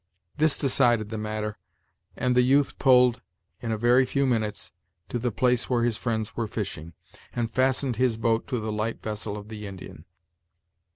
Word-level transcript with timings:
This 0.35 0.57
decided 0.57 1.09
the 1.09 1.17
matter, 1.19 1.59
and 2.17 2.35
the 2.35 2.41
youth 2.41 2.79
pulled, 2.79 3.21
in 3.61 3.71
a 3.71 3.77
very 3.77 4.03
few 4.03 4.25
minutes, 4.25 4.71
to 5.09 5.19
the 5.19 5.29
place 5.31 5.69
where 5.69 5.83
his 5.83 5.95
friends 5.95 6.35
were 6.35 6.47
fishing, 6.47 6.93
and 7.33 7.51
fastened 7.51 7.97
his 7.97 8.17
boat 8.17 8.47
to 8.47 8.59
the 8.59 8.71
light 8.71 9.03
vessel 9.03 9.37
of 9.37 9.47
the 9.49 9.67
Indian. 9.67 10.05